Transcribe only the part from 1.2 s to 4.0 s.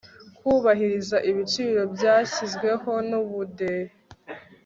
ibiciro byashyizweho nubudehe